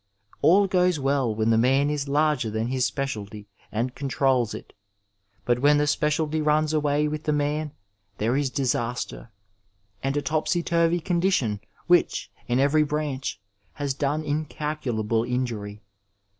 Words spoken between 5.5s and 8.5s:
when the speciality runs away with the man there is